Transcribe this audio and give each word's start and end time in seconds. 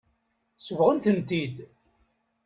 Sebɣent-tent-id. 0.57 1.55